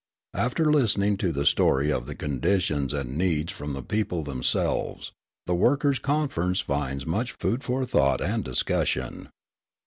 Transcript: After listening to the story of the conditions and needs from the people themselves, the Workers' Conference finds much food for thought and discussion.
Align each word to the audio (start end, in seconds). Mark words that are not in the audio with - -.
After 0.33 0.65
listening 0.65 1.17
to 1.17 1.31
the 1.31 1.45
story 1.45 1.91
of 1.93 2.07
the 2.07 2.15
conditions 2.15 2.91
and 2.91 3.15
needs 3.15 3.51
from 3.53 3.73
the 3.73 3.83
people 3.83 4.23
themselves, 4.23 5.11
the 5.45 5.53
Workers' 5.53 5.99
Conference 5.99 6.59
finds 6.59 7.05
much 7.05 7.33
food 7.33 7.63
for 7.63 7.85
thought 7.85 8.19
and 8.19 8.43
discussion. 8.43 9.29